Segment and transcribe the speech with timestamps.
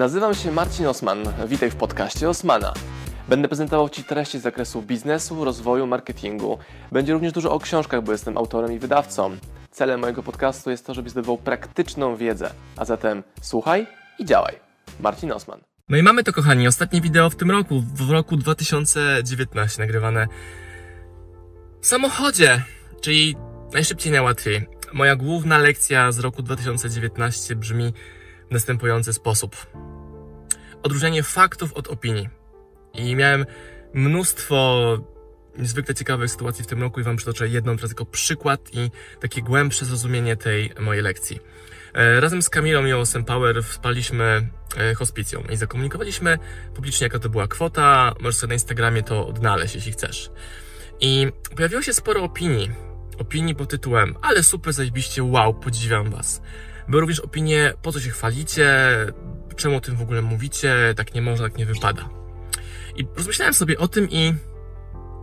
[0.00, 1.18] Nazywam się Marcin Osman.
[1.48, 2.74] Witaj w podcaście Osmana.
[3.28, 6.58] Będę prezentował Ci treści z zakresu biznesu, rozwoju, marketingu.
[6.92, 9.36] Będzie również dużo o książkach, bo jestem autorem i wydawcą.
[9.70, 12.50] Celem mojego podcastu jest to, żebyś zdobywał praktyczną wiedzę.
[12.76, 13.86] A zatem słuchaj
[14.18, 14.54] i działaj.
[15.00, 15.60] Marcin Osman.
[15.88, 20.28] No i mamy to, kochani, ostatnie wideo w tym roku, w roku 2019, nagrywane
[21.80, 22.62] w samochodzie,
[23.00, 23.36] czyli
[23.72, 24.66] najszybciej, najłatwiej.
[24.92, 27.92] Moja główna lekcja z roku 2019 brzmi
[28.50, 29.56] w następujący sposób.
[30.82, 32.28] Odróżnianie faktów od opinii.
[32.94, 33.46] I miałem
[33.94, 34.98] mnóstwo
[35.58, 38.90] niezwykle ciekawych sytuacji w tym roku i Wam przytoczę jedną teraz tylko przykład i
[39.20, 41.40] takie głębsze zrozumienie tej mojej lekcji.
[41.94, 46.38] E, razem z Kamilą i Osem Power wspaliśmy e, hospicją i zakomunikowaliśmy
[46.74, 48.14] publicznie, jaka to była kwota.
[48.20, 50.30] Możesz sobie na Instagramie to odnaleźć, jeśli chcesz.
[51.00, 51.26] I
[51.56, 52.70] pojawiło się sporo opinii.
[53.18, 56.42] Opinii pod tytułem, ale super, zajebiście, wow, podziwiam Was.
[56.88, 58.66] Były również opinie, po co się chwalicie,
[59.60, 62.08] czemu o tym w ogóle mówicie, tak nie można, tak nie wypada.
[62.96, 64.34] I rozmyślałem sobie o tym i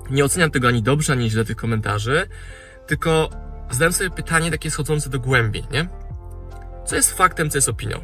[0.10, 2.28] nie oceniam tego ani dobrze, ani źle tych komentarzy,
[2.88, 3.30] tylko
[3.72, 5.88] zadałem sobie pytanie takie schodzące do głębi, nie?
[6.86, 7.98] Co jest faktem, co jest opinią?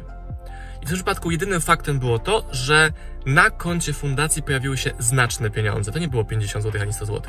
[0.82, 2.92] I w tym przypadku jedynym faktem było to, że
[3.26, 5.92] na koncie fundacji pojawiły się znaczne pieniądze.
[5.92, 7.22] To nie było 50 zł ani 100 zł.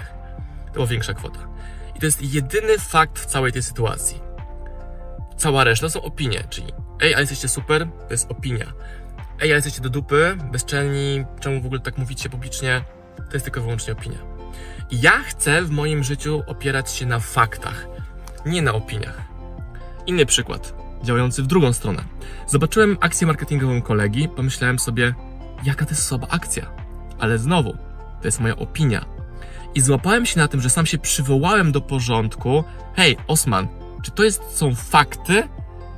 [0.67, 1.39] To była większa kwota.
[1.95, 4.21] I to jest jedyny fakt w całej tej sytuacji.
[5.37, 6.67] Cała reszta to są opinie, czyli
[7.01, 8.73] ej, ale jesteście super, to jest opinia.
[9.41, 12.81] Ej, ale jesteście do dupy, bezczelni, czemu w ogóle tak mówicie publicznie,
[13.17, 14.17] to jest tylko wyłącznie opinia.
[14.91, 17.87] Ja chcę w moim życiu opierać się na faktach,
[18.45, 19.21] nie na opiniach.
[20.07, 22.03] Inny przykład, działający w drugą stronę.
[22.47, 25.13] Zobaczyłem akcję marketingową kolegi, pomyślałem sobie,
[25.63, 26.71] jaka to jest słaba akcja.
[27.19, 27.73] Ale znowu,
[28.21, 29.05] to jest moja opinia.
[29.75, 32.63] I złapałem się na tym, że sam się przywołałem do porządku.
[32.95, 33.67] Hej, Osman,
[34.03, 35.43] czy to jest, są fakty,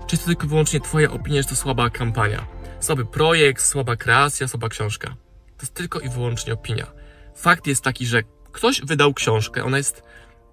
[0.07, 2.56] czy jest to tylko wyłącznie Twoja opinia, że to słaba kampania?
[2.79, 5.07] Słaby projekt, słaba kreacja, słaba książka.
[5.57, 6.87] To jest tylko i wyłącznie opinia.
[7.35, 10.03] Fakt jest taki, że ktoś wydał książkę, ona jest,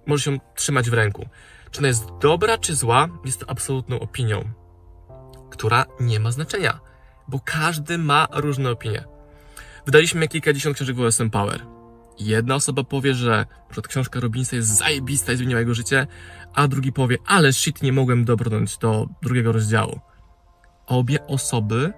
[0.05, 1.29] może się trzymać w ręku.
[1.71, 4.49] Czy ona jest dobra, czy zła, jest to absolutną opinią,
[5.51, 6.79] która nie ma znaczenia,
[7.27, 9.05] bo każdy ma różne opinie.
[9.85, 11.65] Wydaliśmy kilkadziesiąt książek w OSM Power.
[12.19, 16.07] Jedna osoba powie, że przykład książka Robinsa jest zajebista i zmieniła jego życie,
[16.53, 19.99] a drugi powie, ale shit, nie mogłem dobrnąć do drugiego rozdziału.
[20.87, 21.93] Obie osoby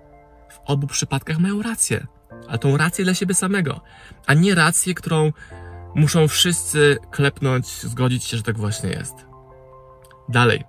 [0.49, 2.07] w obu przypadkach mają rację,
[2.47, 3.81] ale tą rację dla siebie samego,
[4.25, 5.31] a nie rację, którą
[5.95, 9.15] muszą wszyscy klepnąć, zgodzić się, że tak właśnie jest.
[10.29, 10.63] Dalej.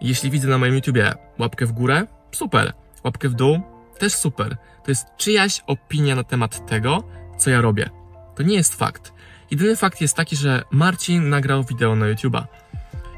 [0.00, 2.72] Jeśli widzę na moim YouTubie łapkę w górę, super.
[3.04, 3.60] Łapkę w dół,
[3.98, 4.56] też super.
[4.84, 7.02] To jest czyjaś opinia na temat tego,
[7.38, 7.90] co ja robię.
[8.36, 9.12] To nie jest fakt.
[9.50, 12.44] Jedyny fakt jest taki, że Marcin nagrał wideo na YouTube'a.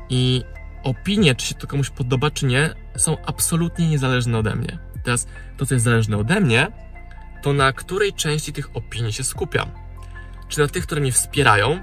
[0.08, 0.42] I
[0.82, 4.78] opinie, czy się to komuś podoba, czy nie, są absolutnie niezależne ode mnie.
[5.02, 5.26] Teraz
[5.56, 6.66] to, co jest zależne ode mnie,
[7.42, 9.70] to na której części tych opinii się skupiam.
[10.48, 11.80] Czy na tych, które mnie wspierają,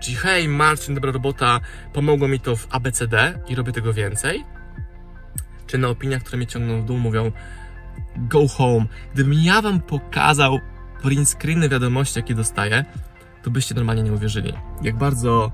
[0.00, 1.60] czyli hej, Marcin, dobra robota,
[1.92, 4.44] pomogło mi to w ABCD i robię tego więcej,
[5.66, 7.32] czy na opiniach, które mnie ciągną w dół, mówią
[8.16, 8.86] go home.
[9.14, 10.58] Gdybym ja wam pokazał
[11.02, 12.84] print screeny wiadomości, jakie dostaję,
[13.42, 14.52] to byście normalnie nie uwierzyli.
[14.82, 15.52] Jak bardzo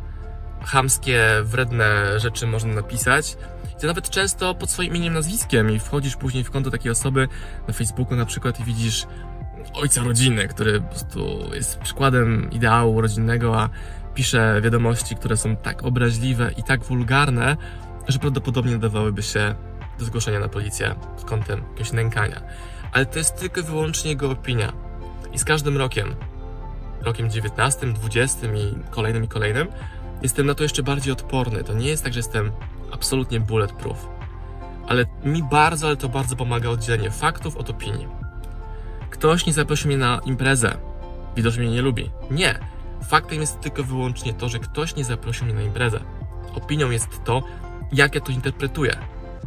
[0.65, 3.37] chamskie, wredne rzeczy można napisać.
[3.81, 7.29] To nawet często pod swoim imieniem, nazwiskiem i wchodzisz później w konto takiej osoby
[7.69, 9.07] na Facebooku na przykład i widzisz
[9.75, 13.69] ojca rodziny, który po prostu jest przykładem ideału rodzinnego, a
[14.15, 17.57] pisze wiadomości, które są tak obraźliwe i tak wulgarne,
[18.09, 19.55] że prawdopodobnie dawałyby się
[19.99, 22.43] do zgłoszenia na policję z kątem jakiegoś nękania.
[22.93, 24.73] Ale to jest tylko i wyłącznie jego opinia.
[25.33, 26.15] I z każdym rokiem,
[27.03, 29.69] rokiem 19, 20 i kolejnym i kolejnym,
[30.23, 31.65] jestem na to jeszcze bardziej odporny.
[31.65, 32.53] To nie jest tak, że jestem
[32.93, 34.09] absolutnie bulletproof.
[34.89, 38.09] Ale mi bardzo, ale to bardzo pomaga oddzielenie faktów od opinii.
[39.11, 40.79] Ktoś nie zaprosił mnie na imprezę.
[41.37, 42.11] Widocznie mnie nie lubi.
[42.31, 42.59] Nie.
[43.09, 46.01] Faktem jest tylko wyłącznie to, że ktoś nie zaprosił mnie na imprezę.
[46.55, 47.43] Opinią jest to,
[47.93, 48.97] jak ja to interpretuję.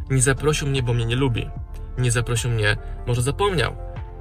[0.10, 1.50] Nie zaprosił mnie, bo mnie nie lubi.
[1.98, 2.78] Nie zaprosił mnie,
[3.08, 3.76] może zapomniał.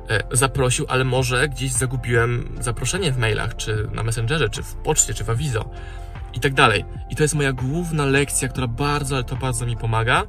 [0.09, 5.15] E, zaprosił, ale może gdzieś zagubiłem zaproszenie w mailach, czy na Messengerze, czy w poczcie,
[5.15, 5.71] czy w awizo
[6.35, 6.85] i tak dalej.
[7.11, 10.23] I to jest moja główna lekcja, która bardzo, ale to bardzo mi pomaga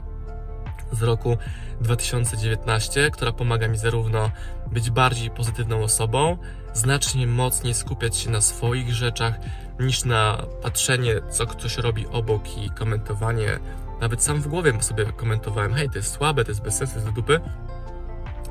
[0.91, 1.37] z roku
[1.81, 4.31] 2019, która pomaga mi zarówno
[4.71, 6.37] być bardziej pozytywną osobą,
[6.73, 9.39] znacznie mocniej skupiać się na swoich rzeczach,
[9.79, 13.59] niż na patrzenie, co ktoś robi obok i komentowanie.
[14.01, 16.99] Nawet sam w głowie sobie komentowałem, hej, to jest słabe, to jest bez sensu, to
[16.99, 17.39] jest do dupy.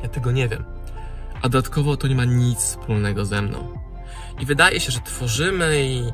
[0.02, 0.64] Ja tego nie wiem.
[1.42, 3.74] A dodatkowo to nie ma nic wspólnego ze mną.
[4.40, 6.12] I wydaje się, że tworzymy i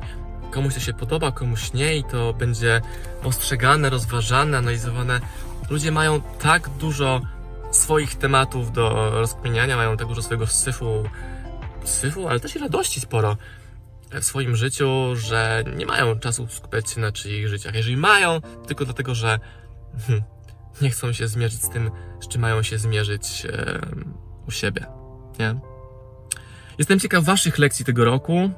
[0.51, 2.81] komuś to się podoba, komuś nie i to będzie
[3.23, 5.19] postrzegane, rozważane, analizowane.
[5.69, 7.21] Ludzie mają tak dużo
[7.71, 11.03] swoich tematów do rozkminiania, mają tak dużo swojego syfu,
[11.83, 13.37] syfu, ale też i radości sporo
[14.11, 17.75] w swoim życiu, że nie mają czasu skupiać się na czyich życiach.
[17.75, 19.39] Jeżeli mają, tylko dlatego, że
[20.07, 20.23] hmm,
[20.81, 21.91] nie chcą się zmierzyć z tym,
[22.21, 23.79] z czym mają się zmierzyć e,
[24.47, 24.85] u siebie.
[25.39, 25.59] Nie?
[26.77, 28.49] Jestem ciekaw Waszych lekcji tego roku.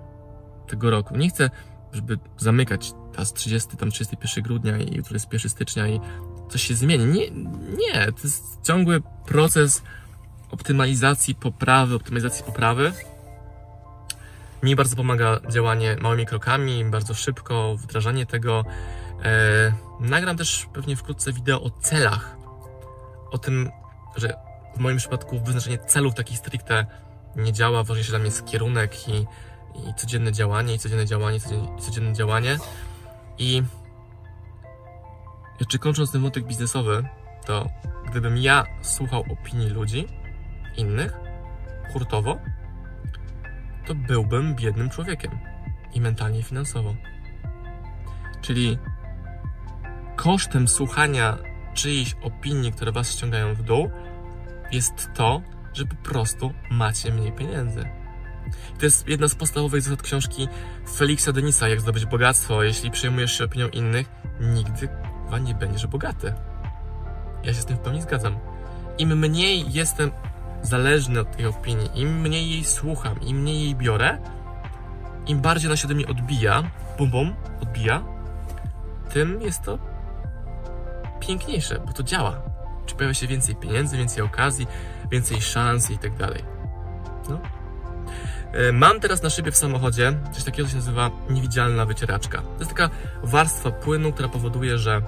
[0.68, 1.18] Tego roku.
[1.18, 1.50] Nie chcę,
[1.94, 6.00] żeby zamykać teraz 30, tam 31 grudnia i jutro jest 1 stycznia i
[6.50, 7.06] coś się zmieni.
[7.06, 7.32] Nie,
[7.78, 8.06] nie.
[8.06, 9.82] To jest ciągły proces
[10.52, 12.94] optymalizacji poprawy, optymalizacji poprawy.
[14.64, 18.66] Mi bardzo pomaga działanie małymi krokami, bardzo szybko, wdrażanie tego.
[19.24, 22.38] E, nagram też pewnie wkrótce wideo o celach.
[23.32, 23.70] O tym,
[24.16, 24.34] że
[24.76, 26.86] w moim przypadku wyznaczenie celów takich stricte
[27.36, 27.84] nie działa.
[27.84, 29.26] Ważniejszy dla mnie jest kierunek i,
[29.76, 32.58] i codzienne działanie, i codzienne działanie, i codzienne, codzienne działanie.
[33.38, 33.64] I
[35.60, 37.08] jeszcze kończąc ten wątek biznesowy,
[37.46, 37.70] to
[38.10, 40.08] gdybym ja słuchał opinii ludzi,
[40.78, 41.14] innych,
[41.94, 42.40] hurtowo,
[43.88, 45.40] to byłbym biednym człowiekiem
[45.94, 46.96] i mentalnie, finansowo.
[48.42, 48.78] Czyli
[50.16, 51.38] kosztem słuchania
[51.74, 53.90] czyichś opinii, które was ściągają w dół,
[54.72, 55.42] jest to,
[55.74, 57.99] że po prostu macie mniej pieniędzy.
[58.80, 60.48] To jest jedna z podstawowych zasad książki
[60.96, 62.64] Felixa Denisa, Jak zdobyć bogactwo.
[62.64, 64.10] Jeśli przejmujesz się opinią innych,
[64.40, 64.90] nigdy
[65.38, 66.34] nie będziesz bogaty.
[67.44, 68.38] Ja się z tym w pełni zgadzam.
[68.98, 70.12] Im mniej jestem
[70.62, 74.18] zależny od tej opinii, im mniej jej słucham, im mniej jej biorę,
[75.28, 76.64] im bardziej ona się mnie odbija,
[76.98, 78.04] bum bum, odbija,
[79.14, 79.78] tym jest to
[81.20, 82.42] piękniejsze, bo to działa.
[82.86, 84.68] Czy pojawia się więcej pieniędzy, więcej okazji,
[85.12, 86.44] więcej szans i tak dalej.
[87.30, 87.40] No.
[88.54, 92.42] E, mam teraz na szybie w samochodzie coś takiego, co się nazywa niewidzialna wycieraczka.
[92.42, 92.90] To jest taka
[93.24, 95.02] warstwa płynu, która powoduje, że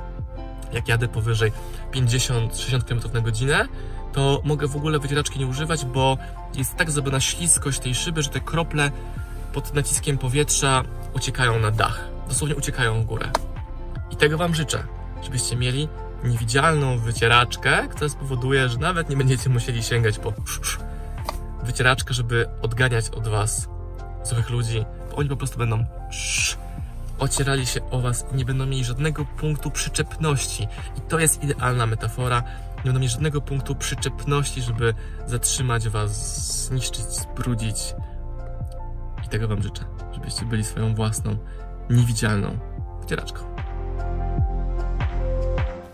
[0.73, 1.51] jak jadę powyżej
[1.91, 3.67] 50-60 km na godzinę,
[4.13, 6.17] to mogę w ogóle wycieraczki nie używać, bo
[6.55, 8.91] jest tak zrobiona śliskość tej szyby, że te krople
[9.53, 10.83] pod naciskiem powietrza
[11.13, 12.07] uciekają na dach.
[12.27, 13.29] Dosłownie uciekają w górę.
[14.11, 14.83] I tego Wam życzę,
[15.23, 15.87] żebyście mieli
[16.23, 20.31] niewidzialną wycieraczkę, która spowoduje, że nawet nie będziecie musieli sięgać po
[21.63, 23.67] wycieraczkę, żeby odganiać od Was
[24.23, 24.85] złych ludzi,
[25.15, 25.85] oni po prostu będą
[27.19, 30.67] ocierali się o Was i nie będą mieli żadnego punktu przyczepności.
[30.97, 32.43] I to jest idealna metafora.
[32.77, 34.93] Nie będą mieli żadnego punktu przyczepności, żeby
[35.27, 37.95] zatrzymać Was, zniszczyć, zbrudzić.
[39.25, 39.83] I tego Wam życzę,
[40.13, 41.37] żebyście byli swoją własną,
[41.89, 42.59] niewidzialną
[43.01, 43.60] wycieraczką.